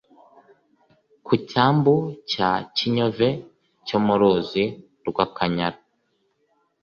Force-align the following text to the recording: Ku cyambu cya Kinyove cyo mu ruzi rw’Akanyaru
Ku 1.25 1.33
cyambu 1.49 1.95
cya 2.31 2.49
Kinyove 2.75 3.29
cyo 3.85 3.97
mu 4.05 4.13
ruzi 4.19 4.63
rw’Akanyaru 5.07 5.79